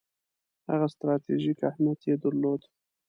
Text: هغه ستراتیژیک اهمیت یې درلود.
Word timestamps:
هغه 0.69 0.87
ستراتیژیک 0.95 1.59
اهمیت 1.69 1.99
یې 2.09 2.15
درلود. 2.23 2.61